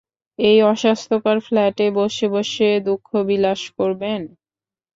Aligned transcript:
এই 0.39 0.57
অস্বাস্থ্যকর 0.71 1.37
ফ্ল্যাটে 1.45 1.85
বসে 1.97 2.27
বসে 2.35 2.69
দুঃখবিলাস 2.87 3.61
করবেন? 3.77 4.21